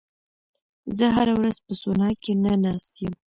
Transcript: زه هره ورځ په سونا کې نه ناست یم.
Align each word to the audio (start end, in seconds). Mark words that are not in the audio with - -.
زه 0.97 1.05
هره 1.15 1.33
ورځ 1.39 1.57
په 1.65 1.73
سونا 1.81 2.09
کې 2.21 2.33
نه 2.43 2.53
ناست 2.63 2.93
یم. 3.03 3.13